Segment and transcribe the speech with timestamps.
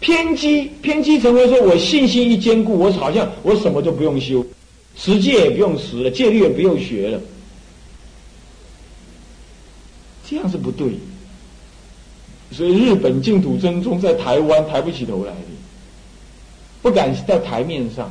[0.00, 4.44] 偏激，偏激成为说我信心一坚固，我好像我什么都不用修，
[4.96, 7.20] 持戒也不用持了，戒律也不用学了，
[10.28, 10.88] 这样是不对。
[12.50, 15.38] 所以日本净土真宗在台湾抬不起头来的，
[16.82, 18.10] 不敢在台面上，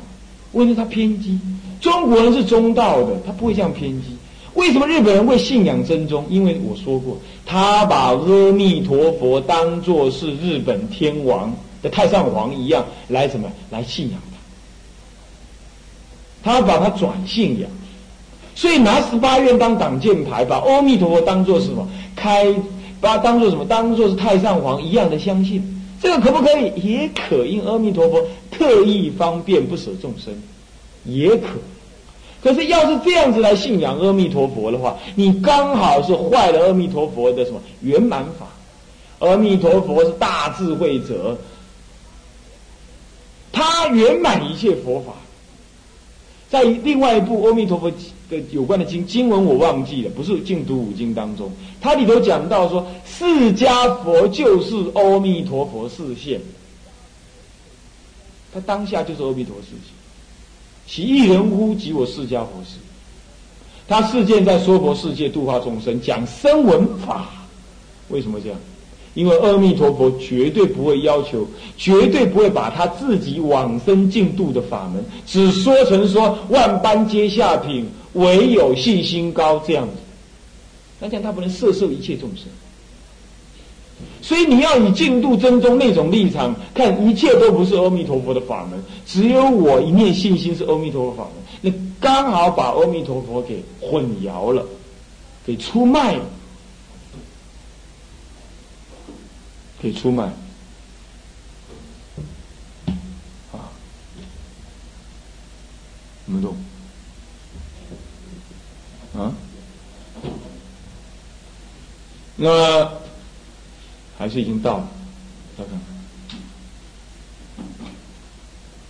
[0.54, 1.38] 为什么他偏激？
[1.82, 4.16] 中国人是中道的，他不会这样偏激。
[4.54, 6.26] 为什么日本人会信仰真宗？
[6.30, 14.20] 因为我说过，他把阿弥陀佛当作是日本天王的太上皇一样来什么来信仰
[16.44, 17.70] 他，他把他转信仰，
[18.56, 22.56] 所以拿十八愿当挡箭牌，把阿弥陀佛当作什么开。
[23.02, 23.64] 把当做什么？
[23.64, 25.64] 当做是太上皇一样的相信，
[26.02, 26.74] 这个可不可以？
[26.76, 30.34] 也可，因阿弥陀佛特意方便不舍众生，
[31.06, 31.48] 也可。
[32.44, 38.48] 可是要是这样子来信仰阿弥陀佛的话，你刚好是坏了阿弥陀佛的什么圆满法？
[39.26, 41.38] 阿弥陀佛是大智慧者，
[43.52, 45.14] 他圆满一切佛法。
[46.50, 47.92] 在另外一部阿弥陀佛
[48.28, 53.24] 的有关的经经文我忘记了，不是净土五经当中，它里头讲到说，释
[53.56, 56.42] 迦佛就是阿弥陀佛视现，
[58.52, 59.94] 他当下就是阿弥陀视现，
[60.88, 61.76] 其一人乎？
[61.76, 62.78] 即我释迦佛是。
[63.88, 67.30] 他世界在娑婆世界度化众生，讲声闻法，
[68.10, 68.60] 为什么这样？
[69.20, 71.46] 因为阿弥陀佛绝对不会要求，
[71.78, 79.94] 绝对不会把他自己往生净度的法门，只说成说万般皆下品，唯有信心高这样子。
[81.02, 82.46] 那这样他不能摄受一切众生。
[84.22, 94.64] 所以你要以净度真宗那种立场看，一切都不是阿弥陀佛的法门，只有我一念信心是阿弥陀佛法门，那刚好把阿弥陀佛给混淆了，
[95.46, 96.22] 给出卖了。
[99.82, 100.24] 可以出卖，
[103.54, 103.72] 啊，
[106.26, 106.56] 怎么懂？
[109.16, 109.34] 啊？
[112.36, 112.92] 那
[114.18, 114.90] 还是已经到了，
[115.58, 115.80] 看看，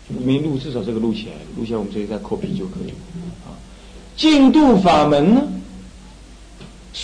[0.08, 2.90] 没录，至少这个录起来，录下我们直接再 copy 就可以。
[3.46, 3.54] 啊，
[4.18, 5.42] 进度法门呢？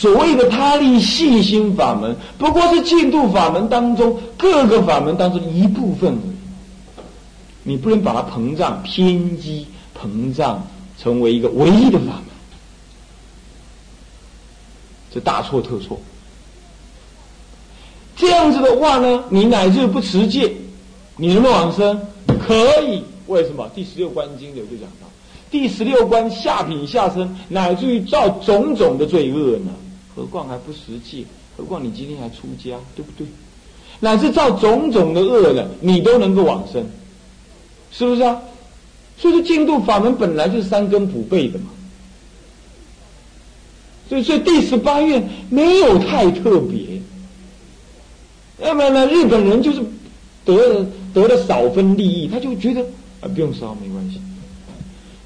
[0.06, 6.16] 所谓的他立细心法门，不过是净土法门当中各个法门当中一部分。
[7.64, 9.66] 你不能把它膨胀、偏激、
[10.00, 10.64] 膨胀
[11.02, 12.26] 成为一个唯一的法门，
[15.12, 16.00] 这大错特错。
[18.16, 20.54] 这样子的话呢，你乃至不持戒，
[21.18, 22.00] 你能不能往生？
[22.48, 23.04] 可以。
[23.26, 23.68] 为什么？
[23.74, 25.08] 第十六关经里就讲到，
[25.50, 29.72] 第十六关下品下生，乃至于造种种的罪恶呢？
[30.16, 31.28] 何况还不实际，
[31.58, 33.28] 何况你今天还出家，对不对？
[34.00, 36.86] 乃至造种种的恶呢，你都能够往生，
[37.92, 38.42] 是不是啊？
[39.18, 41.66] 所以说净土法门本来就是三根普被的嘛。
[44.10, 47.02] 所以，所以第十八愿没有太特别。
[48.60, 49.82] 那么呢，日本人就是
[50.44, 52.82] 得了得了少分利益，他就觉得
[53.22, 54.22] 啊不用烧没关系。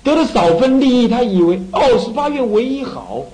[0.04, 3.26] 得了少分利益，他以为二十八愿唯一好。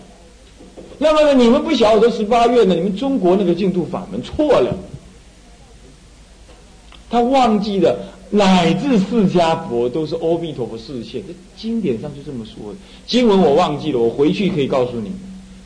[0.98, 1.34] 那么呢？
[1.34, 2.76] 你们不晓得十八月呢？
[2.76, 4.76] 你们中国那个净土法门错了，
[7.10, 7.98] 他忘记了
[8.30, 12.80] 乃至释迦佛都是阿弥陀佛示现，这经典上就这么说的。
[13.06, 15.12] 经文我忘记了，我回去可以告诉你。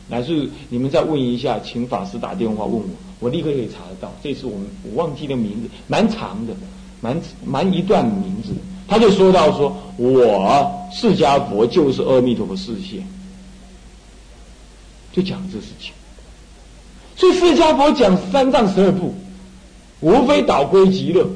[0.08, 2.84] 乃至你们再问一下，请法师打电话问我，
[3.20, 4.12] 我立刻可以查得到。
[4.22, 6.52] 这次我们我忘记的名字，蛮长的，
[7.00, 8.52] 蛮蛮一段名字。
[8.88, 13.06] 他就说到说，我释迦佛就是阿弥陀佛示现。
[15.12, 15.92] 就讲这事情，
[17.16, 19.12] 所以释迦佛讲三藏十二部，
[19.98, 21.26] 无非导归极乐。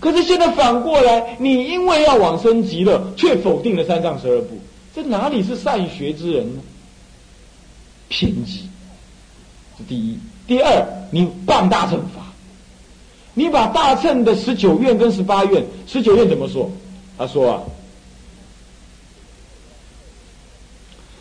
[0.00, 4.60] 可是现在反过来，你因为要往生极乐，却否定了三藏十二部，
[4.94, 6.60] 这哪里是善学之人呢？
[8.08, 8.68] 偏激，
[9.78, 10.18] 这第一。
[10.46, 12.32] 第二，你谤大乘法，
[13.32, 16.70] 你把大乘的十九愿跟十八愿，十九愿怎么说？
[17.16, 17.62] 他说啊，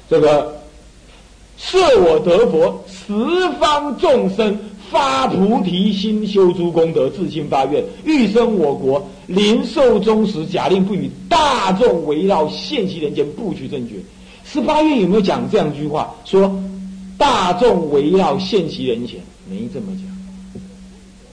[0.10, 0.61] 这个。
[1.64, 3.14] 设我得佛，十
[3.60, 4.58] 方众生
[4.90, 13.96] 发菩提心，修诸功德，自心发愿，欲生我国，临寿终时，假令不与大众围绕，现其人间，不取正觉。
[14.44, 16.14] 十八愿有没有讲这样一句话？
[16.26, 16.52] 说
[17.18, 20.62] 大众围绕现其人前，没这么讲。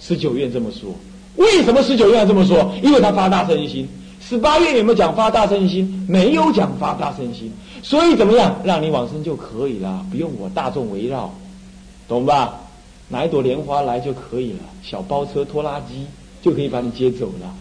[0.00, 0.94] 十九愿这么说，
[1.36, 2.70] 为什么十九愿这么说？
[2.82, 3.88] 因为他发大圣心。
[4.20, 6.04] 十八愿有没有讲发大圣心？
[6.06, 7.50] 没有讲发大圣心。
[7.82, 11.32] 所以怎么样，让你往生就可以了，不用我大众围绕，
[12.08, 12.60] 懂吧？
[13.08, 16.06] 拿一朵莲花来就可以了，小包车拖拉机
[16.42, 17.54] 就可以把你接走了。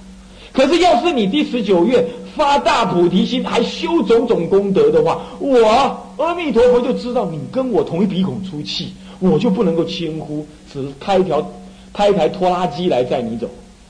[0.51, 2.05] 可是要是你第十九月
[2.35, 11.49] 发大菩提心，还修种种功德的话，我阿弥陀佛就知道你跟我同一鼻孔出气，我就不能够轻忽，只开一条
[11.93, 13.47] 开一台拖拉机来载你走。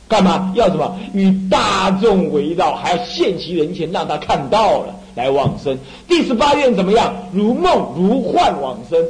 [0.08, 5.78] 干嘛要什么与大众围绕，还要现其人前让他看到了来往生。
[6.08, 7.14] 第十八愿怎么样？
[7.34, 9.04] 如梦如幻往生。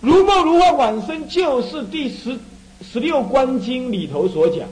[0.00, 2.38] 如梦如幻往生，就是第十
[2.82, 4.66] 十六观经里头所讲。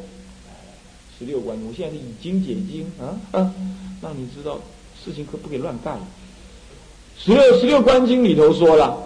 [1.19, 3.53] 十六观，我现在是以经解经啊啊，
[4.01, 4.59] 让你知道
[5.05, 5.99] 事情可不可以乱干。
[7.19, 8.97] 十六十六观经里头说了。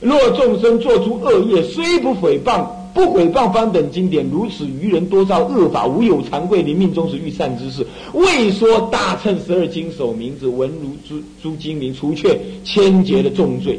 [0.00, 13.78] 若众生做出恶业，虽不诽谤，不毁谤方等经典，如此愚人多造恶法，无有惭愧，临命终时欲善之事，未说大乘十二经首名字，闻如诸诸经名，除却千劫的重罪。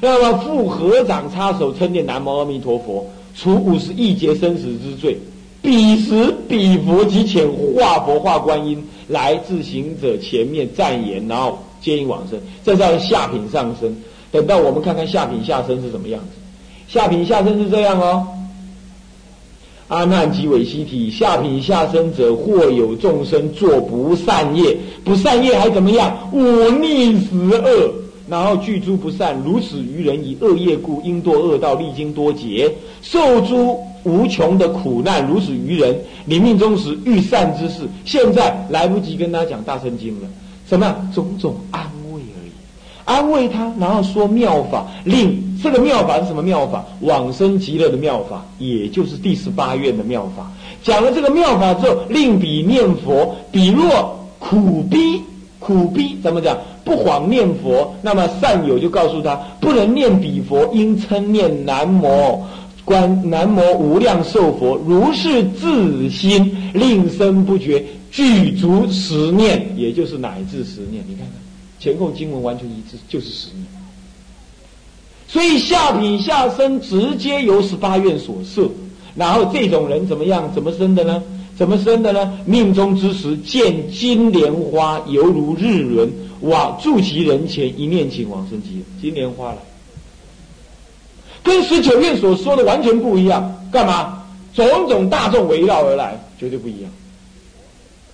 [0.00, 3.06] 那么复合掌插手称念南无阿弥陀佛，
[3.36, 5.16] 除五十亿劫生死之罪。
[5.60, 13.96] 彼时彼佛即遣化佛化观音来自行者前面赞言，然后接引往生，这叫下品上生。
[14.32, 16.28] 等到我们看看下品下身是什么样子，
[16.88, 18.26] 下品下身是这样哦。
[19.92, 24.74] 阿难及尾西体，下品下生者，或有众生作不善业，
[25.04, 26.30] 不善业还怎么样？
[26.32, 27.92] 忤逆十恶，
[28.26, 32.72] 然后具诸不善，如此愚人以恶业故，因堕恶道，历经多劫，
[33.02, 35.26] 受诸无穷的苦难。
[35.26, 35.94] 如此愚人，
[36.24, 40.28] 临命终时欲善之事，现在来不及跟他讲大圣经了。
[40.66, 41.82] 什么种种安？
[43.04, 46.84] 安慰他，然后说妙法，令这个妙法是什么妙法？
[47.00, 50.50] 往生极乐的妙法，也就是第十八愿的妙法。
[50.82, 55.20] 讲了这个妙法之后，令彼念佛，彼若苦逼
[55.58, 56.58] 苦逼，怎么讲？
[56.84, 62.44] 不谎念佛，那么善友就告诉他，不能念彼佛，应称念南无
[62.84, 64.76] 观南无无量寿佛。
[64.84, 71.04] 如是自心令生不绝，具足十念，也就是乃至十念。
[71.08, 71.41] 你看看。
[71.82, 73.66] 前后经文完全一致，就是十年。
[75.26, 78.70] 所以下品下生直接由十八愿所设，
[79.16, 80.52] 然后这种人怎么样？
[80.54, 81.20] 怎么生的呢？
[81.56, 82.38] 怎么生的呢？
[82.44, 86.08] 命中之时见金莲花，犹如日轮，
[86.42, 88.84] 哇住其人前一念请往生极乐。
[89.00, 89.58] 金莲花了，
[91.42, 93.58] 跟十九愿所说的完全不一样。
[93.72, 94.22] 干嘛？
[94.54, 96.90] 种种大众围绕而来，绝对不一样。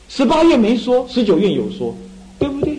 [0.08, 1.94] 十八愿没说，十九愿有说，
[2.38, 2.78] 对不对？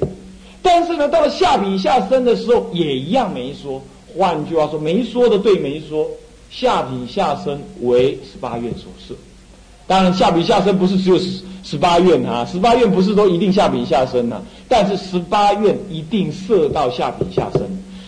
[0.62, 3.82] 但是呢，到了下品下生的时候，也一样没说。
[4.18, 6.08] 换句话说，没说的对没说。
[6.52, 9.14] 下品下生为十八愿所设。
[9.86, 14.42] 当然，下品下生不是只有十十八愿啊，十八愿不是说一定下品下生呢。
[14.68, 17.62] 但是十八愿一定设到下品下生，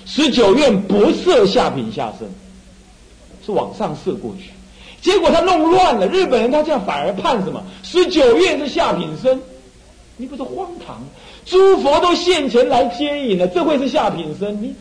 [0.06, 2.27] 十九愿不设下品下生，
[3.45, 4.50] 是往上设过去。
[5.01, 7.63] 结果他弄乱了，日本人他这样反而判什么？
[7.83, 9.39] 十九愿是下品生，
[10.18, 11.03] 你不是荒唐？
[11.45, 14.61] 诸佛都现前来接引了，这会是下品生？
[14.61, 14.73] 你，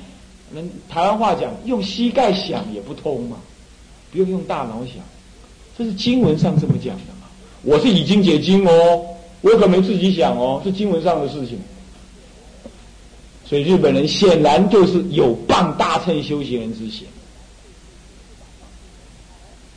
[0.53, 3.39] 们台湾话讲，用膝盖想也不通嘛，
[4.13, 4.97] 不用用大脑想，
[5.77, 7.27] 这是经文上这么讲的嘛。
[7.63, 9.05] 我是以经解经哦，
[9.41, 11.59] 我可没自己想哦，是经文上的事情。
[13.47, 17.07] 所以日本人显然就是有傍大乘修行人之嫌。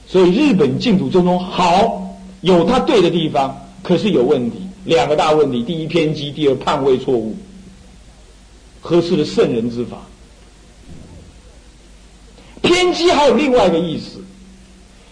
[0.07, 4.62] 所以日本净土宗中好，有他对的地方，可是有问题。
[4.85, 7.35] 两个大问题：第一偏激，第二判位错误。
[8.81, 9.97] 合适的圣人之法，
[12.61, 14.21] 偏激还有另外一个意思。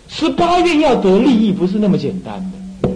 [0.09, 2.91] 十八愿要得利益不是那么简单的。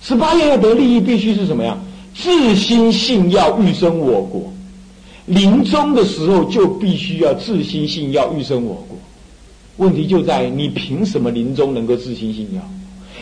[0.00, 1.76] 十八愿要得利益，必须是什么呀？
[2.14, 4.50] 自心信要欲生我国，
[5.26, 8.96] 临终的时候就必须要自心信要欲生我国。
[9.76, 12.62] 问题就在于你凭什么临终能够自心信要？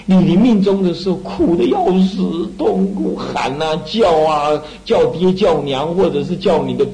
[0.06, 4.50] 你临命终的时候苦的要死，痛苦喊啊叫啊
[4.84, 6.87] 叫爹叫娘，或者是叫你的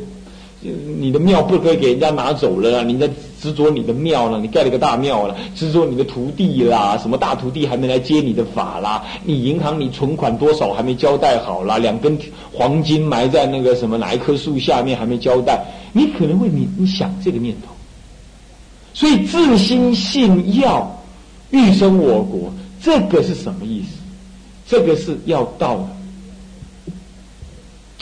[0.60, 3.08] 你的庙不可以给人家拿走了，你在
[3.40, 12.16] 执着你的庙了，你盖了个大庙了，执着你的徒弟啦，什么大徒弟还没来接你的法啦，你银行你存款多少还没交代好啦，两根
[12.52, 17.72] 黄金埋在那个什么哪一棵树下面还没交代，你可能会你你想这个念头，
[18.94, 20.88] 所以自心信要
[21.50, 22.52] 欲生我国。
[22.82, 23.88] 这个是什么意思？
[24.66, 25.88] 这个是要道的。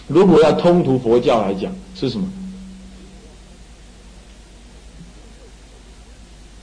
[0.06, 2.26] 如果要通途佛教来讲，是什么？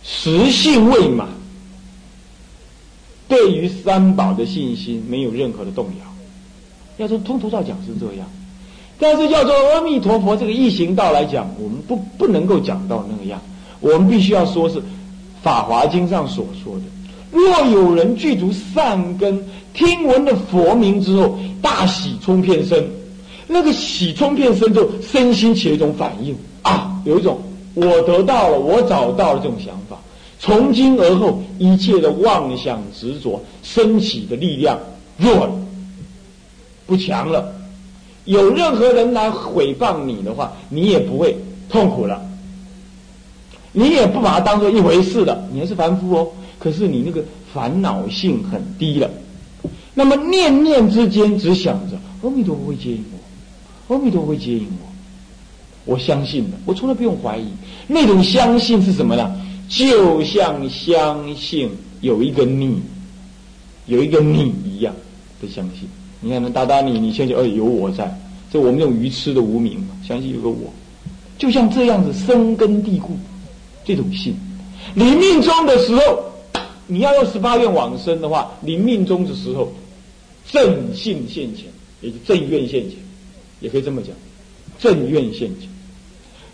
[0.03, 1.27] 实性未满，
[3.27, 6.05] 对于三宝的信心没有任何的动摇。
[6.98, 8.27] 要从通途道讲是这样，
[8.98, 13.41] 但是叫做阿弥陀佛这个一行道来讲，我们不不能够讲到那个样。
[13.81, 14.81] 我们必须要说是
[15.43, 16.84] 法华经》上所说的：
[17.36, 22.89] 若有人具足善根，听闻了佛名之后，大喜冲遍身，
[23.46, 27.38] 那个喜冲遍身之后，身心起一种反应啊，有一种
[27.74, 29.98] 我得到了，我找到了这种想法。
[30.39, 34.80] 从今而后，一切的妄想执着升起的力量
[35.18, 35.51] 弱了，
[36.86, 37.54] 不强了。
[38.24, 41.38] 有任何人来诽谤你的话，你也不会
[41.70, 42.25] 痛苦了，
[43.74, 45.46] 你也不把它当做一回事了。
[45.51, 46.27] 你还是凡夫哦，
[46.59, 49.09] 可是你那个烦恼性很低了。
[49.93, 53.03] 那么念念之间只想着阿弥陀佛会接引
[53.88, 57.45] 我，阿弥陀佛会接引我，我相信的，我从来不用怀疑。
[57.88, 59.41] 那种相信是什么呢？
[59.69, 61.69] 就像相信
[62.01, 62.81] 有一个你，
[63.85, 64.93] 有一个你一样
[65.41, 65.88] 的相信。
[66.21, 68.19] 你看，那达达你，你相信哦，有我在，
[68.51, 70.74] 这我们用愚痴的无名嘛，相信有个我，
[71.38, 73.17] 就像这样子生根蒂固，
[73.83, 74.35] 这种信。
[74.93, 76.24] 临命终的时候，
[76.88, 79.72] 你要用十八愿往生的话，你命终的时候，
[80.51, 81.65] 正信现前，
[82.01, 82.98] 也就正愿现前，
[83.60, 84.12] 也可以这么讲，
[84.80, 85.70] 正愿现前。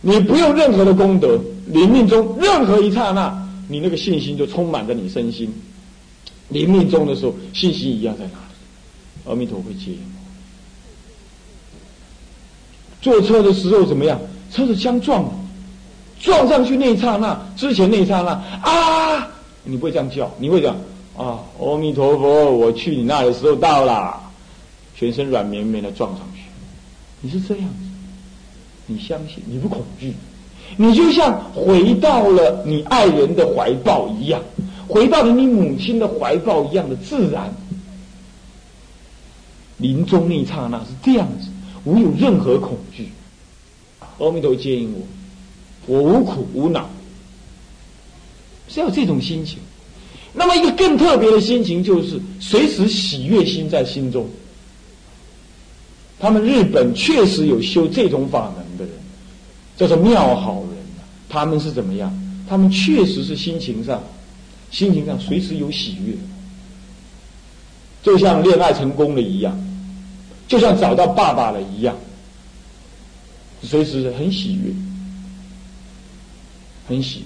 [0.02, 5.54] 你不用任何的功德，临命终任何一刹那，你那个信心就充满着你身心。
[6.50, 9.30] 临命终的时候，信心一样在哪里？
[9.30, 9.92] 阿弥陀会接。
[13.02, 14.20] 坐车的时候怎么样？
[14.52, 15.30] 车子相撞，
[16.20, 18.32] 撞上去那一刹那，之前那一刹那
[18.70, 19.32] 啊，
[19.64, 20.76] 你不会这样叫，你会讲
[21.18, 24.20] 啊，阿弥陀佛，我去你那的时候到了，
[24.96, 26.42] 全身软绵绵的撞上去，
[27.22, 27.76] 你是这样子，
[28.88, 30.14] 你相信，你不恐惧，
[30.78, 34.42] 你就像回到了你爱人的怀抱一样，
[34.88, 37.54] 回到了你母亲的怀抱一样的自然。
[39.78, 41.50] 临终那一刹那是这样子，
[41.86, 43.10] 无有任何恐惧。
[44.20, 44.94] 阿弥陀接引
[45.88, 46.88] 我，我无苦无恼，
[48.72, 49.60] 是要这种心情。
[50.34, 54.26] 那么一个更特别的心情，就是随时喜悦心在心中。
[56.20, 58.94] 他们日本确实有修这种法门的人，
[59.76, 60.72] 叫做妙好人。
[61.28, 62.12] 他们是怎么样？
[62.48, 64.02] 他们确实是心情上，
[64.70, 66.14] 心情上随时有喜悦，
[68.04, 69.58] 就像恋爱成功了一样。
[70.48, 71.96] 就像找到爸爸了一样，
[73.64, 74.74] 随时很喜悦，
[76.90, 77.26] 很喜悦，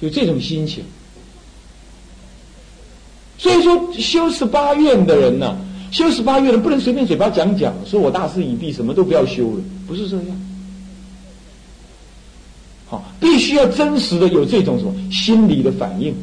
[0.00, 0.84] 有这种心情。
[3.38, 5.56] 所以说，修十八愿的人呢，
[5.90, 10.26] 修十八愿的不能随便嘴巴讲讲，说我大势已毕，什么都不要修了，不是这样。
[12.86, 16.14] 好，必须要真实的有这种什么心理的反应。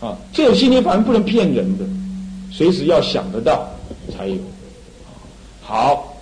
[0.00, 1.84] 啊，这种心理反应不能骗人的，
[2.50, 3.68] 随时要想得到
[4.16, 4.36] 才有。
[5.60, 6.16] 好，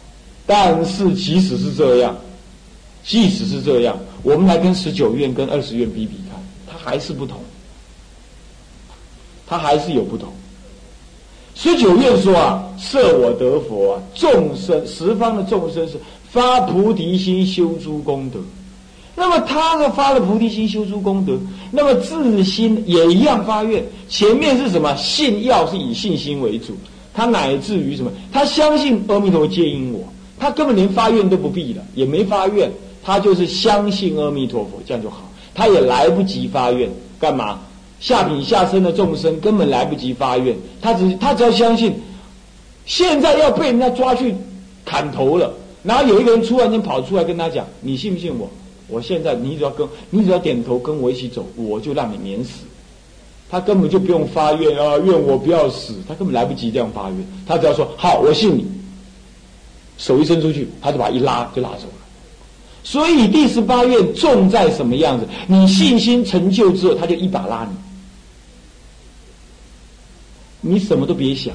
[0.47, 2.17] 但是即使是这样，
[3.05, 7.39] 即使是这样，我们来跟十九院跟二十院比比看，它还是不同，
[9.47, 10.29] 它还是有不同。
[11.55, 15.95] 十九院说啊，设我得佛啊，众生十方的众生是
[16.31, 18.39] 发菩提心修诸功德，
[19.15, 21.39] 那么他的发了菩提心修诸功德，
[21.71, 23.85] 那么自心也一样发愿。
[24.09, 24.95] 前面是什么？
[24.97, 26.75] 信要是以信心为主。
[27.13, 28.11] 他乃至于什么？
[28.33, 30.01] 他相信阿弥陀接引我，
[30.39, 32.71] 他根本连发愿都不必了，也没发愿，
[33.03, 35.31] 他就是相信阿弥陀佛，这样就好。
[35.55, 36.89] 他也来不及发愿，
[37.19, 37.61] 干嘛？
[37.99, 41.95] 下品下生的众生根本来不及发愿，他只他只要相信，
[42.87, 44.35] 现在要被人家抓去
[44.85, 45.53] 砍头了，
[45.83, 48.49] 然后有一个人突然间跑出来跟他讲：“你信不信我？
[48.89, 52.65] 我现在你只要跟你只要点头跟我一起走，我就让你免死。”
[53.51, 58.65] 他根本就不用发愿啊，愿我不要死，他根本来不及这样发愿，他只要说好，我信你，
[59.99, 61.93] 手一伸出去，他就把一拉就拉走了。
[62.83, 65.27] 所以第十八愿重在什么样子？
[65.47, 67.69] 你信心成就之后，他就一把拉
[70.63, 71.55] 你，你什么都别想。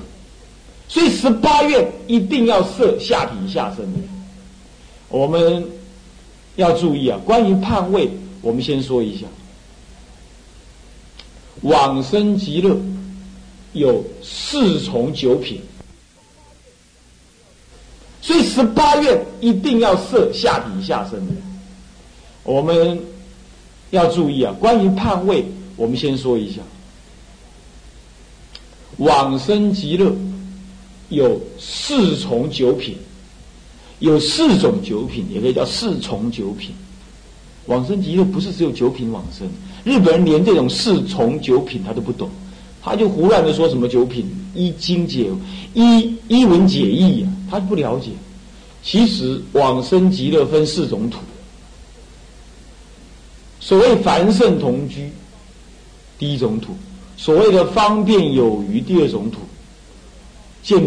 [0.87, 3.99] 所以十八愿一定要设下品下生的。
[5.09, 5.67] 我们
[6.57, 8.09] 要注意啊，关于判位，
[8.41, 9.25] 我们先说一下。
[11.61, 12.77] 往生极乐
[13.73, 15.59] 有四重九品，
[18.25, 21.33] 所以十八愿一定要设下品下生的。
[22.41, 22.99] 我们
[23.91, 26.59] 要注意啊，关于判位，我们先说一下。
[28.97, 30.11] 往生极乐
[31.09, 32.97] 有四重九品，
[33.99, 36.73] 有四种九品，也可以叫四重九品。
[37.67, 39.47] 往生极乐不是只有九品往生。
[39.83, 42.27] 日本人连这种四重九品他都不懂，
[42.81, 45.29] 他就胡乱的说什么九品一经解
[45.75, 47.29] 一一文解义啊，
[47.59, 48.11] 他不了解。
[48.83, 51.17] 其实往生极乐分四种土，
[53.59, 55.09] 所谓凡圣同居，
[56.19, 56.73] 第一种土；
[57.17, 59.39] 所谓的方便有余，第二种土。
[60.61, 60.83] 见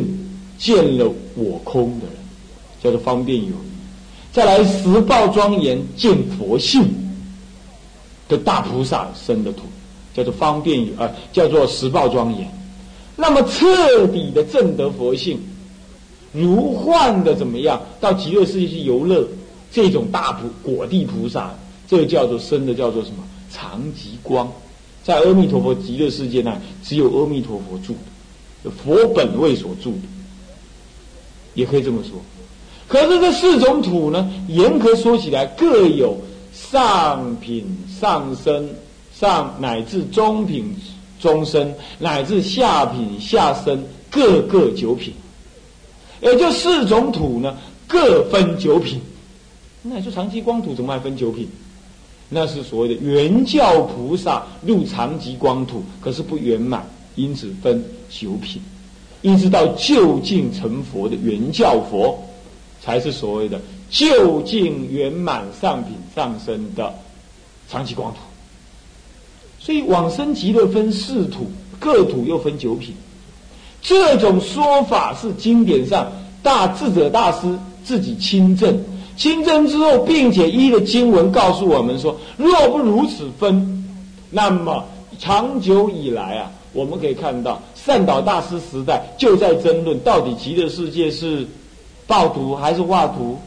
[0.58, 2.16] 见了我空的人，
[2.82, 3.52] 叫做方便有余；
[4.32, 6.84] 再来十报庄严见佛性
[8.28, 9.62] 的大菩萨生的土，
[10.14, 12.48] 叫做方便有啊，叫做十报庄严。
[13.16, 15.40] 那么彻底的证得佛性，
[16.32, 17.80] 如幻的怎么样？
[18.00, 19.26] 到极乐世界去游乐，
[19.72, 21.54] 这种大菩果地菩萨，
[21.88, 23.24] 这个叫做生的，叫做什么？
[23.50, 24.52] 常极光，
[25.02, 27.94] 在阿弥陀佛极乐世界那，只有阿弥陀佛住
[28.62, 28.70] 的。
[28.70, 30.02] 佛本位所住的，
[31.54, 32.20] 也可以这么说。
[32.86, 36.16] 可是这四种土呢，严格说起来，各有
[36.52, 37.64] 上品、
[38.00, 38.68] 上生、
[39.14, 40.76] 上乃至中品、
[41.18, 45.14] 中生，乃至下品、下生，各个九品。
[46.20, 47.56] 也就四种土呢，
[47.86, 49.00] 各分九品。
[49.82, 51.48] 那你说长期光土怎么还分九品？
[52.28, 56.86] 那是所谓的原教菩萨入长吉光土，可是不圆满。
[57.14, 58.62] 因此分九品，
[59.22, 62.16] 一直到就近成佛的原教佛，
[62.80, 63.60] 才是所谓的
[63.90, 66.94] 就近圆满上品上升的
[67.68, 68.18] 长期光土。
[69.58, 72.94] 所以往生极乐分四土，各土又分九品。
[73.88, 78.84] 这种说法是经典上大智者大师自己亲证，
[79.16, 83.88] 亲证之后，并且依的经文告诉我们说：若不如此分，
[84.30, 84.84] 那么
[85.18, 86.50] 长久以来啊。
[86.74, 91.46] 我们可以看到，善导大师时代就在争论，到底极乐世界是
[92.06, 93.38] 报土还是画图？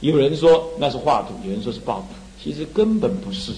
[0.00, 2.06] 有人说那是画图，有人说是报土，
[2.42, 3.52] 其实根本不是。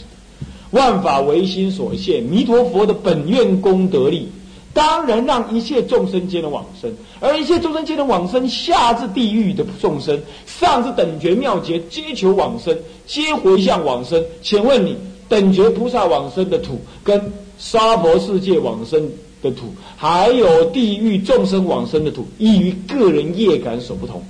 [0.72, 4.28] 万法唯心所现，弥陀佛的本愿功德力，
[4.76, 14.22] 当然让一切众生皆能往生，而一切众生皆能往生，下至地狱的众生，上至等觉妙劫，皆求往生，皆回向往生。
[14.42, 14.94] 请问你，
[15.30, 17.32] 等觉菩萨往生的土跟？
[17.58, 24.22] 娑婆世界往生的土，还有地狱众生往生的土，依于个人业感所不同。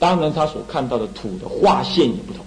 [0.00, 2.44] 当然，他所看到的土的画线也不同。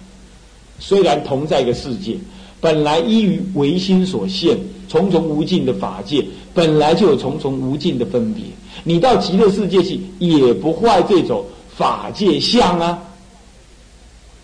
[0.80, 2.18] 虽然同在一个世界，
[2.60, 4.58] 本来依于唯心所现，
[4.90, 6.26] 重重无尽的法界，
[6.60, 8.44] 本来就有重重无尽的分别。
[8.84, 11.46] 你到极乐世界去，也不坏这种
[11.78, 13.00] 法界相啊。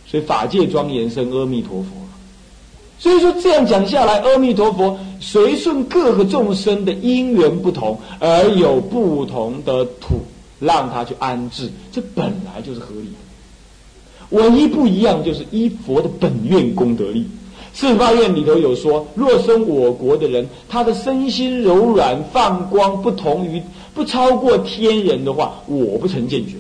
[0.08, 1.90] 所以法界庄严生阿弥陀佛。
[2.98, 10.22] 所以说，这样讲下来，阿弥陀佛随顺各个众生的因缘不同，而有不同的土
[10.62, 14.38] 让他去安置，这本来就是合理的。
[14.38, 17.28] 唯一不一样就是依佛的本愿功德力。
[17.76, 23.62] 四法愿里头有说，若生我国的人，他的身心柔软放光，不同于
[23.94, 26.56] 不超过天人的话，我不曾见觉。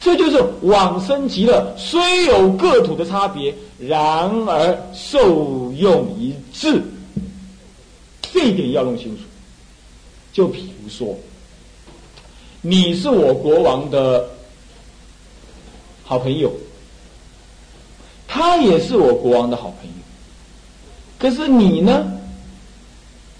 [0.00, 6.80] 这就是往生极乐，虽有各土的差别，然而受用一致。
[8.32, 9.22] 这一点要弄清楚。
[10.32, 11.16] 就比如说，
[12.60, 14.28] 你是我国王的
[16.04, 16.52] 好朋友，
[18.28, 20.03] 他也是我国王的好朋友，
[21.24, 22.06] 可是你呢，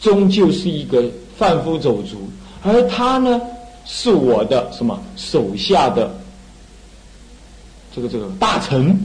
[0.00, 1.04] 终究是一个
[1.36, 2.16] 贩夫走卒，
[2.62, 3.38] 而他呢，
[3.84, 6.10] 是我的什么手下的。
[7.94, 8.98] 这个这个大臣，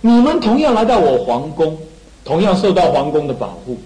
[0.00, 1.76] 你们同样来到我皇宫，
[2.24, 3.76] 同样受到皇宫的保护，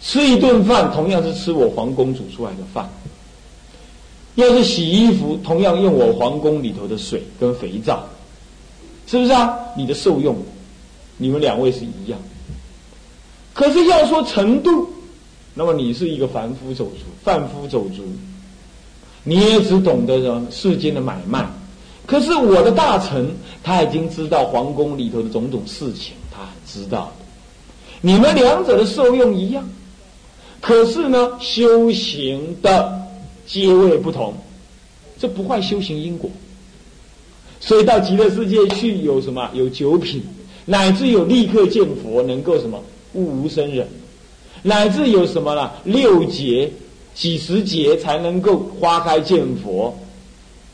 [0.00, 2.88] 吃一顿饭同样是吃我皇宫煮出来的饭。
[4.36, 8.02] 要是洗衣服，同样用我皇宫里头的水跟肥皂，
[9.06, 9.58] 是不是啊？
[9.76, 10.34] 你的受用，
[11.18, 12.18] 你们两位是一样。
[13.54, 14.88] 可是要说程度，
[15.54, 18.02] 那么你是一个凡夫走卒，贩夫走卒，
[19.24, 21.46] 你也只懂得什世间的买卖。
[22.06, 23.30] 可是我的大臣
[23.62, 27.12] 他已经知道皇宫里头的种种事情，他知道
[28.00, 29.68] 你们两者的受用一样，
[30.60, 33.00] 可是呢，修行的
[33.46, 34.34] 阶位不同，
[35.18, 36.30] 这不坏修行因果。
[37.60, 39.48] 所以到极乐世界去有什么？
[39.52, 40.20] 有九品，
[40.64, 42.82] 乃至有立刻见佛，能够什么
[43.14, 43.86] 悟无生忍，
[44.62, 46.70] 乃至有什么了六劫、
[47.14, 49.96] 几十劫才能够花开见佛，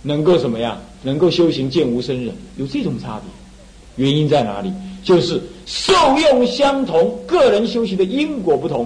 [0.02, 0.78] 能够什么呀？
[1.02, 4.72] 能够修行见无生忍，有这种差别，原因在哪里？
[5.04, 8.84] 就是受用相同，个人修行的因果不同，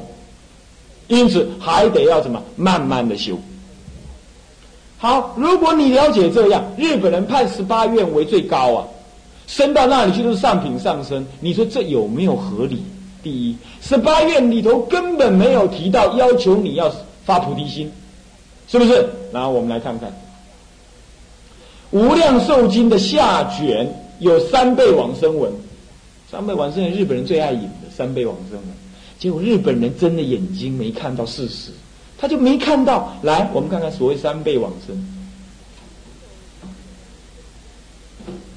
[1.09, 2.43] 因此还得要怎么？
[2.55, 3.39] 慢慢的修。
[4.99, 8.87] 好，如果你了解这样，日本人判十八愿为最高啊，
[9.47, 12.85] 升到那里去都是上品上升，你说这有没有合理？
[13.23, 16.93] 第一，十八愿里头根本没有提到要求你要
[17.25, 17.91] 发菩提心，
[18.69, 19.09] 是不是？
[19.33, 20.13] 然后我们来看看。
[21.91, 23.87] 无量寿经的下卷
[24.19, 25.53] 有三倍往生文，
[26.31, 28.67] 三倍往生文，日本人最爱引的三倍往生文。
[29.19, 31.71] 结果日本人真的眼睛没看到事实，
[32.19, 33.15] 他就没看到。
[33.23, 35.07] 来，我们看看所谓三倍往生，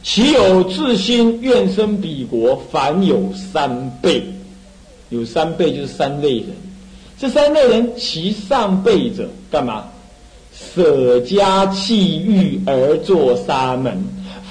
[0.02, 4.24] 其有自心愿生彼国，凡有三倍，
[5.10, 6.48] 有三辈就是三类人。
[7.18, 9.86] 这三类人，其上辈者干嘛？
[10.54, 14.02] 舍家弃欲而作沙门，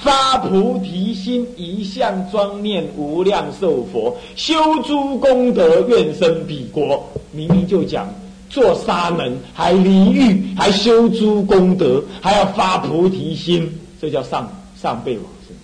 [0.03, 7.11] 发菩提心，一向专念无量寿佛，修诸功德，愿生彼国。
[7.33, 8.09] 明明就讲
[8.51, 15.57] 做沙门，还离欲，还修诸功德，还要发菩提心，这叫上上辈往生。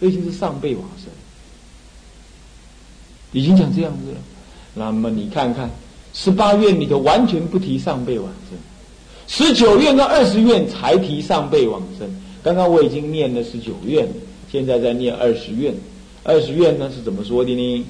[0.00, 1.08] 这就是上辈往生。
[3.36, 4.16] 已经讲这样子了，
[4.72, 5.70] 那么你看看
[6.14, 8.58] 十八愿里头完全不提上辈往生，
[9.28, 12.08] 十九愿到二十愿才提上辈往生。
[12.42, 14.08] 刚刚我已经念了十九愿，
[14.50, 15.74] 现在在念二十愿。
[16.22, 17.86] 二十愿呢是怎么说的呢？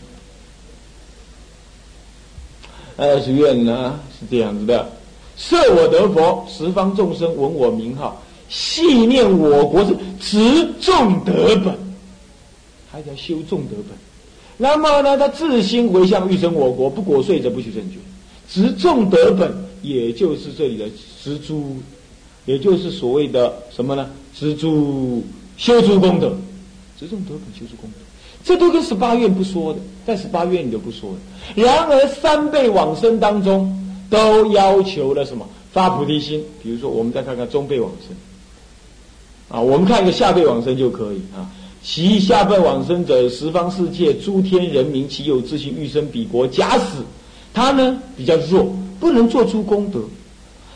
[2.96, 4.90] 二十愿呢是这样子的：
[5.37, 11.72] 设我得佛，十方众生闻我名号，细念我国是执众德本，
[12.90, 13.96] 还在修众德本。
[14.59, 17.99] 那么呢，他自心回向欲生我国，不果遂则不许正觉，
[18.49, 20.87] 执众德本，也就是这里的
[21.23, 21.77] 执诸，
[22.45, 24.09] 也就是所谓的什么呢？
[24.35, 25.23] 执诸
[25.57, 26.35] 修诸功德，
[26.99, 27.99] 执众德本修诸功德，
[28.45, 31.62] 这都跟十八愿不说的，在十八愿里都不说的。
[31.62, 33.77] 然而三辈往生当中，
[34.09, 35.47] 都要求了什么？
[35.73, 36.42] 发菩提心。
[36.62, 38.16] 比如说，我们再看看中辈往生，
[39.49, 41.53] 啊，我们看一个下辈往生就可以啊。
[41.88, 46.44] 其下辈往生者，十方世界诸天人民，其有自信欲生彼国。
[46.49, 46.85] 假使
[47.55, 48.66] 他呢比较弱，
[48.99, 50.01] 不能做出功德，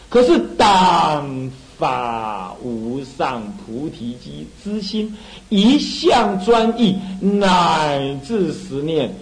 [0.08, 5.12] 可是当发无上菩提机之心，
[5.48, 9.12] 一向专一，乃至十念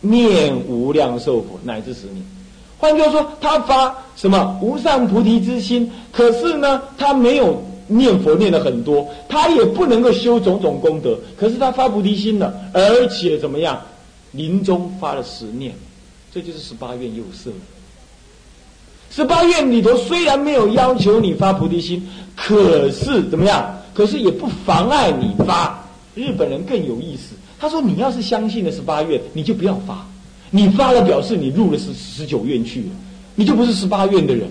[0.00, 2.24] 念无量寿佛，乃至十念。
[2.78, 7.62] 换句话说，他发什么无上菩提之心，可是呢，他没有。
[7.86, 13.80] 念佛念了很多，他也不能够修种种功德，可是他发菩提心了，而且怎么样？
[14.32, 15.72] 临终发了十念，
[16.32, 17.50] 这就是十八愿又色。
[19.10, 23.78] 十八愿里头虽然没有要求你发菩提心，可是怎么样？
[23.94, 25.84] 可是也不妨碍你发。
[26.16, 30.04] 日本人更有意思，他说：“你要是相信了十八愿，你就不要发。
[30.50, 32.88] 你发了，表示你入了十十九愿去了，
[33.36, 34.48] 你就不是十八愿的人。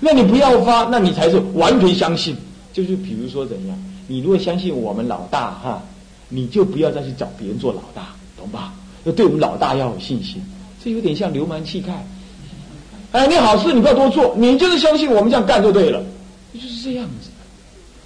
[0.00, 2.36] 那你不要发，那你才是完全相信。”
[2.72, 3.76] 就是比如说怎样，
[4.08, 5.82] 你如果相信我们老大哈，
[6.28, 8.72] 你就不要再去找别人做老大，懂吧？
[9.04, 10.42] 要对我们老大要有信心。
[10.82, 12.06] 这有点像流氓气概。
[13.12, 16.02] 哎，你好事你不要多做，你就是相信我们这样干就对了，
[16.54, 17.28] 就是这样子。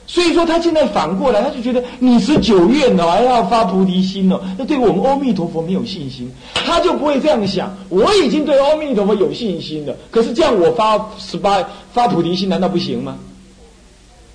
[0.08, 7.76] 所以说他现在反过来，他就觉得你是九愿哦，还要发菩提心哦，那对我们阿弥陀佛没有信心，他就不会这样想。
[7.88, 13.16] 我已经对阿弥陀佛有信心了，可是这样我发十八发菩提心难道不行吗？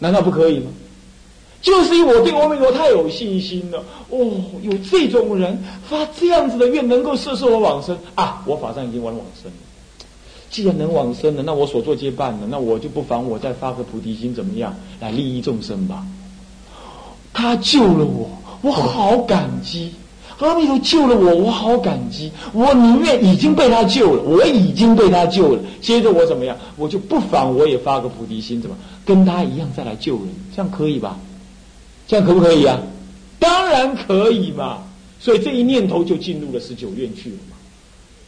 [0.02, 0.72] 难道不可以吗？
[1.62, 3.84] 就是因为我对阿弥陀太有信心了。
[4.10, 8.42] 哦，有这种人发这样子的愿，能够摄受我往生啊！
[8.48, 9.58] 我法上已经完往生了。
[10.50, 16.04] 既然能往生了，那我所做皆办了，那我就不妨我再发个菩提心，怎么样来利益众生吧？
[17.32, 18.28] 他救了我，
[18.64, 19.94] 我好感激。
[20.48, 22.32] 阿弥陀救了我，我好感激。
[22.54, 25.62] 我宁愿已经被他救了，我已经被他救了。
[25.82, 26.58] 接着我怎么样？
[26.78, 28.76] 我就不妨我也发个菩提心，怎么
[29.06, 30.28] 跟他一样再来救人？
[30.56, 31.20] 这样可以吧？
[32.08, 32.80] 这样可不可以啊？
[33.40, 34.84] 当然可以嘛。
[35.20, 37.56] 所以这一念头就进入了十九愿去了嘛。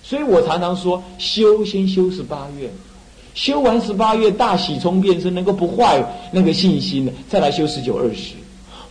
[0.03, 2.69] 所以我常常说，修先修十八愿，
[3.33, 8.35] 修完十八愿大喜冲变身，能够不坏那个信心的，再来修十九二十。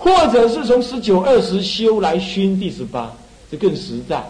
[0.03, 3.13] 或者是从十九二十修来熏第十八，
[3.49, 4.21] 这更实在。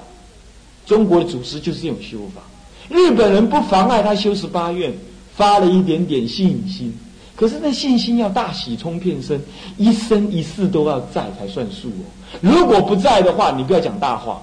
[0.85, 2.43] 中国的祖师就是这种修法。
[2.91, 4.93] 日本人不妨碍他修十八愿，
[5.35, 6.93] 发了一点点信心。
[7.35, 9.43] 可是那信心要大喜冲遍身，
[9.79, 12.05] 一生一世都要在才算数哦。
[12.43, 14.43] 如果不在的话，你不要讲大话。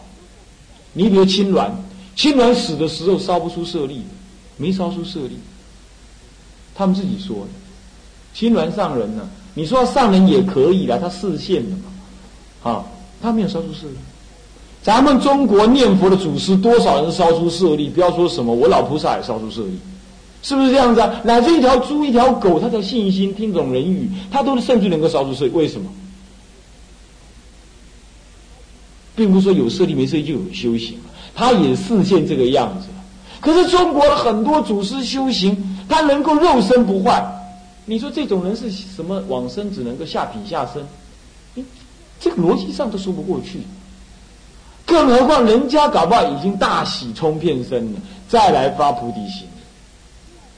[0.94, 1.70] 你比如青鸾，
[2.16, 4.04] 青鸾死的时候烧不出舍利，
[4.58, 5.38] 没烧出舍利。
[6.74, 7.52] 他们自己说的，
[8.34, 9.30] 青鸾上人呢？
[9.54, 12.84] 你说上人也可以啦，他视线的嘛，啊，
[13.22, 13.96] 他没有烧出舍利。
[14.82, 17.90] 咱们中国念佛的祖师多少人烧出舍利？
[17.90, 19.78] 不要说什么，我老菩萨也烧出舍利，
[20.42, 21.22] 是不是这样子啊？
[21.24, 25.52] 乃至一条猪、一条狗，它的信心听懂人语，它都甚至能够烧出舍利。
[25.52, 25.90] 为什么？
[29.16, 30.98] 并不是说有舍利没舍利就有修行，
[31.36, 32.88] 他也视现这个样子
[33.42, 37.22] 可是中国的很多祖师修行，他能够肉身不坏。
[37.90, 39.74] 你说这种人是什么往生？
[39.74, 40.84] 只能够下品下生，
[41.56, 41.66] 你
[42.20, 43.62] 这个逻辑上都说不过去。
[44.86, 49.48] 更何况人家搞不好已经大喜冲遍身了，再来发菩提心。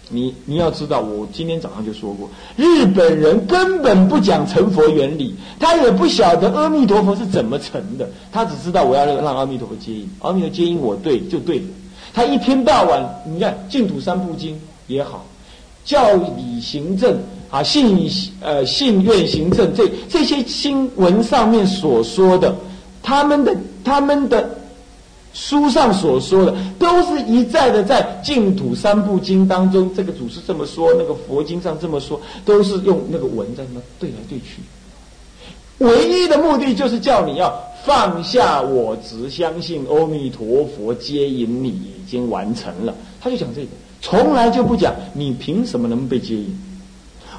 [0.09, 11.65] 你你要知道，我今天早上就说过，日本人根本不讲成佛原理，他也不晓得阿弥陀佛是怎么成的，他只知道我要让阿弥陀佛接引，阿弥陀接引我对就对了。
[12.13, 15.25] 他一天到晚，你看净土三部经也好，
[15.83, 17.17] 教理行政
[17.49, 22.55] 啊，信呃信愿行政这这些经文上面所说的，
[23.01, 24.57] 他们的他们的。
[25.33, 34.61] 书上所说的，都是一再的在净土三部经当中，这个祖师这么说，那个佛经上这么说，都是用那个文在那对来对去。
[35.77, 37.49] 唯一的目的就是叫你要
[37.85, 42.93] 放下我执，相信阿弥陀佛接引你已经完成了。
[43.21, 43.67] 他就讲这个，
[44.01, 46.59] 从来就不讲你凭什么能被接引。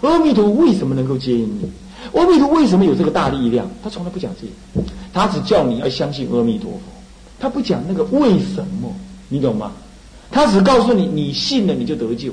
[0.01, 1.71] 阿弥陀为什么能够接引你？
[2.19, 3.71] 阿弥陀为什么有这个大力量？
[3.83, 6.81] 他从来不讲这个，他只叫你要相信阿弥陀佛。
[7.39, 8.95] 他不讲那个为什么，
[9.29, 9.73] 你懂吗？
[10.31, 12.33] 他只告诉你，你信了你就得救。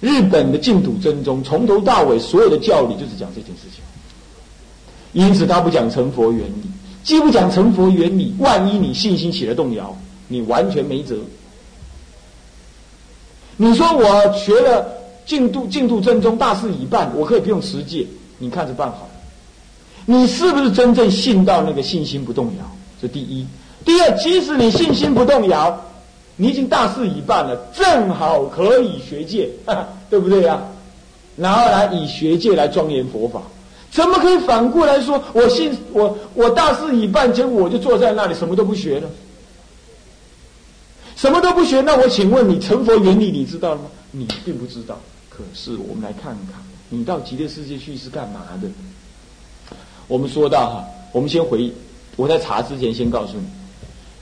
[0.00, 3.82] 日本的净土真宗从头到尾所有的教理就是讲这件事情，
[5.12, 6.62] 因此他不讲成佛原理，
[7.04, 9.96] 既不讲成佛原理，万一你信心起了动摇，
[10.28, 11.16] 你完全没辙。
[13.62, 14.84] 你说我学了
[15.24, 18.04] 净土净土正宗大事已办，我可以不用持戒，
[18.38, 19.08] 你看着办好。
[20.04, 22.64] 你是不是真正信到那个信心不动摇？
[23.00, 23.46] 这第一。
[23.84, 25.80] 第二，即使你信心不动摇，
[26.34, 29.48] 你已经大事已办了，正好可以学戒，
[30.10, 30.60] 对不对呀？
[31.36, 33.42] 然后来以学戒来庄严佛法，
[33.92, 35.22] 怎么可以反过来说？
[35.32, 39.06] 我信我我大事已办，结果我就坐在那里什么都不学呢？
[41.22, 43.84] 什么都不学，那我请问你成佛原理你知道了吗？
[44.10, 44.98] 你并不知道。
[45.30, 48.68] 可是我们来看看，你到极乐世界去是干嘛的？
[50.08, 51.72] 我们说到哈，我们先回忆，
[52.16, 53.44] 我在查之前先告诉你，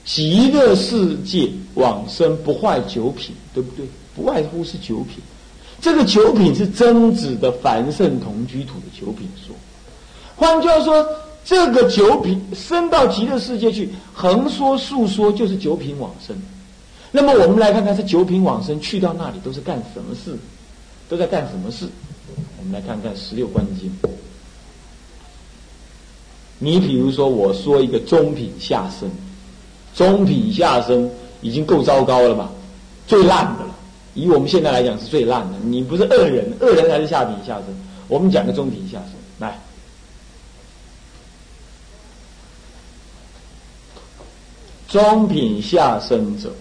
[0.05, 3.83] 极乐世界往生不坏九品，对不对？
[4.15, 5.23] 不外乎是九品，
[5.81, 9.55] 这个九品是真子的凡圣同居土的九品说。
[10.35, 11.03] 换句话说，
[11.43, 16.39] 这个九品升到极乐世界去，横说竖说就是九品往生。
[17.11, 20.37] 那么我们来看看这九品往生去到那里都是干什么事？
[21.09, 21.89] 都在干什么事？
[22.57, 23.91] 我们来看看十六观经。
[26.57, 29.09] 你比如说，我说一个中品下生，
[29.93, 31.09] 中品下生
[31.41, 32.49] 已经够糟糕了吧？
[33.07, 33.75] 最烂的了，
[34.13, 35.57] 以我们现在来讲是最烂的。
[35.63, 37.65] 你不是恶人，恶人才是下品下生。
[38.07, 39.59] 我们讲个中品下生，来，
[44.87, 46.53] 中品下生者，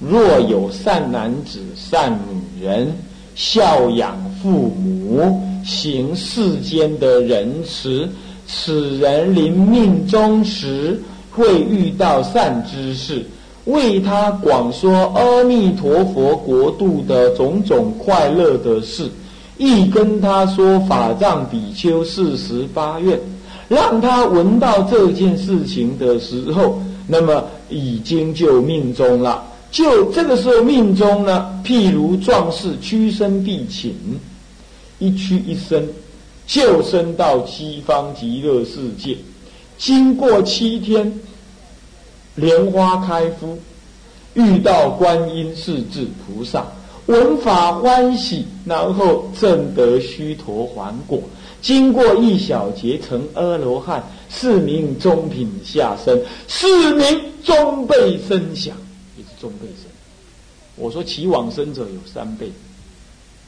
[0.00, 2.12] 若有善男子、善
[2.58, 2.92] 女人，
[3.34, 8.08] 孝养父母，行世间的仁慈。
[8.46, 13.24] 此人临命终时，会遇到善知识，
[13.64, 19.08] 为他广说阿弥陀佛国度的种种快乐的事，
[19.56, 23.18] 亦跟他说法藏比丘四十八愿，
[23.68, 29.42] 让他闻到这件事情的时候，那么已经就命中了。
[29.74, 33.92] 就这个时候命中呢，譬如壮士屈身必请，
[35.00, 35.88] 一屈一伸。
[36.46, 39.16] 就生到西方极乐世界，
[39.78, 41.10] 经过七天
[42.34, 43.58] 莲花开敷，
[44.34, 46.66] 遇到观音世至菩萨，
[47.06, 51.18] 闻法欢喜，然后证得须陀还果，
[51.62, 58.76] 经过一小劫成阿罗汉，是名中品下生，是名中辈生想，
[59.44, 59.90] 中辈生。
[60.74, 62.50] 我说其往生者有三辈，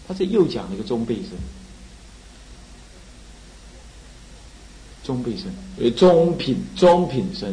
[0.06, 1.30] 他这又讲了一个中辈生。
[5.02, 5.46] 中辈生，
[5.78, 7.50] 为中品中品生，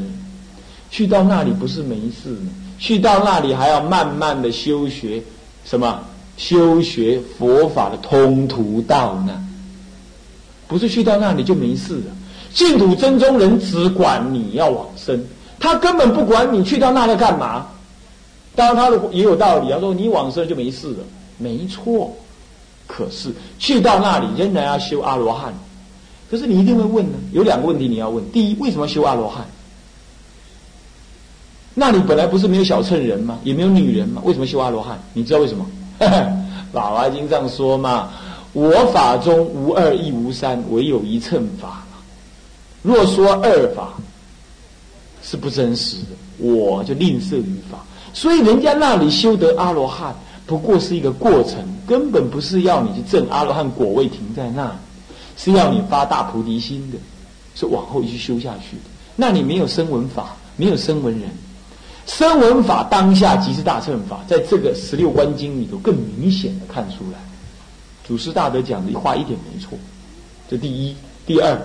[0.91, 5.23] 去到那里不是没事呢，去到那里还要慢慢的修学
[5.63, 6.03] 什么？
[6.36, 9.47] 修学佛法的通途道呢？
[10.67, 12.15] 不是去到那里就没事了。
[12.53, 15.25] 净土真宗人只管你要往生，
[15.60, 17.67] 他根本不管你去到那里干嘛。
[18.56, 21.04] 当然他的也有道理，他说你往生就没事了，
[21.38, 22.16] 没错。
[22.86, 25.54] 可是去到那里仍然要修阿罗汉。
[26.30, 29.46] 可是你一定会问呢，有两个问题你要问：第一，为什么修阿罗汉？
[31.76, 33.39] 那你本来不是没有小乘人吗？
[33.44, 34.22] 也没有女人吗？
[34.26, 35.00] 为什么修阿罗汉？
[35.13, 35.66] 你知道为什么？
[36.72, 38.12] 法华经上说嘛
[38.54, 41.84] ：“我法中无二亦无三，唯有一乘法。
[42.82, 43.94] 若说二法
[45.22, 47.86] 是不真实的，我就吝啬于法。
[48.13, 54.73] 所以人家那里修得阿罗汉，不过是一个过程，根本不是要你去证阿罗汉果位停在那。
[55.36, 56.97] 是要你发大菩提心的，
[57.56, 58.84] 是往后一直修下去的。
[59.15, 61.28] 那你没有声闻法，没有声闻人，
[62.06, 67.19] 声闻法当下即是大乘法，在这个十六观经里头更明显的看出来。
[68.08, 69.76] 祖师大德讲的话一点没错，
[70.47, 70.95] 这第一，
[71.26, 71.60] 第二，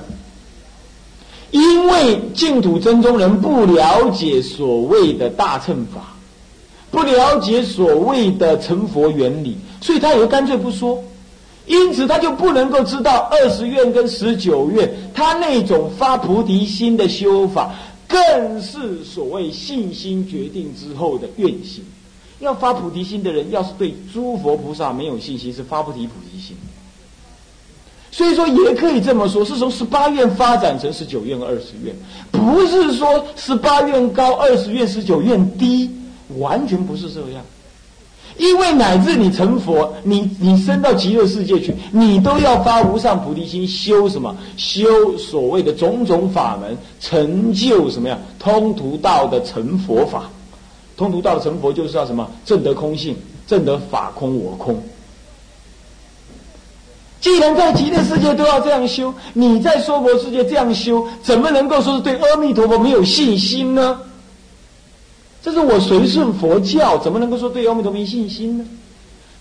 [1.51, 6.15] 因为净土真宗人不了解所谓的大乘法，
[6.91, 11.03] 不了解所谓的成佛原理，所以他也干脆不说。
[11.67, 17.75] 因此，他就不能够知道二十愿跟十九愿，他那种发菩提心的修法，
[18.07, 21.85] 更是所谓信心决定之后的愿心。
[22.41, 26.57] 要发菩提心的人，要是对诸佛菩萨没有信心，是发不提菩提心。
[28.11, 31.95] 所以说，也可以这么说，是从十八愿发展成十九愿、二十愿，
[32.33, 35.91] 不是说十八愿高、二十愿、十九愿低，
[36.37, 37.43] 完全不是这样。
[38.37, 44.37] 因为乃至你成佛，你你升到极乐世界去，你都要发无上菩提心，修什么？
[44.57, 48.17] 修所谓的种种法门，成就什么呀？
[48.39, 50.31] 通途道的成佛法，
[50.97, 52.31] 通途道的成佛就是要什么？
[52.45, 54.81] 正得空性，正得法空我空。
[57.21, 63.99] 既然在极乐世界都要这样修，你在娑婆世界这样修，怎么能够说是对阿弥陀佛没有信心呢？
[65.43, 68.65] 这是我随顺佛教，怎么能够说对阿弥陀佛没信心呢？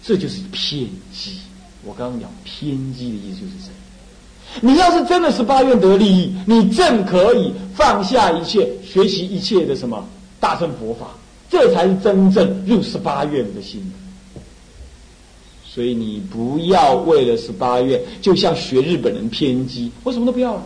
[0.04, 1.40] 这就是偏激。
[1.84, 3.74] 我刚刚讲偏激的意思就是这样。
[4.62, 10.08] 你要是真的是八愿得利益，你正可以放下一切，学习一切的什么
[10.40, 11.08] 大乘佛法，
[11.50, 13.92] 这才是真正入十八愿的心。
[15.66, 20.64] 所以你不要为了十八愿，就像学日本人偏激，我什么都不要了。